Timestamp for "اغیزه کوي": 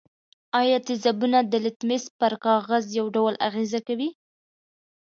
3.47-4.09